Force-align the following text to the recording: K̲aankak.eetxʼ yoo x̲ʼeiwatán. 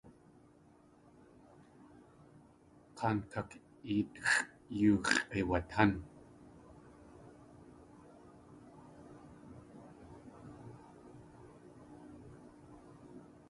K̲aankak.eetxʼ 2.97 4.47
yoo 4.79 4.97
x̲ʼeiwatán. 5.07 5.91